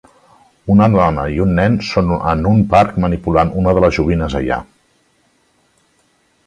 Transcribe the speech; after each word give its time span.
Una 0.75 0.85
dona 0.95 1.25
i 1.33 1.37
un 1.45 1.51
nen 1.59 1.75
són 1.89 2.09
en 2.31 2.41
un 2.53 2.65
parc 2.73 2.97
manipulant 3.05 3.53
una 3.63 3.77
de 3.79 3.85
les 3.85 3.95
joguines 4.01 4.39
allà. 4.43 4.61